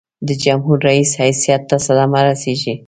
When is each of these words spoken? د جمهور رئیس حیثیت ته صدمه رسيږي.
د 0.27 0.29
جمهور 0.43 0.77
رئیس 0.89 1.11
حیثیت 1.21 1.61
ته 1.69 1.75
صدمه 1.85 2.19
رسيږي. 2.27 2.73